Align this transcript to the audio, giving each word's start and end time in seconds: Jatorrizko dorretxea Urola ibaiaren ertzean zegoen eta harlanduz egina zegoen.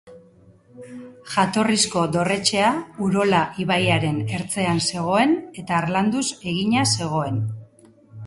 Jatorrizko 1.33 2.05
dorretxea 2.15 2.71
Urola 3.07 3.41
ibaiaren 3.65 4.17
ertzean 4.39 4.81
zegoen 4.87 5.37
eta 5.65 5.77
harlanduz 5.81 6.25
egina 6.55 6.87
zegoen. 6.97 7.39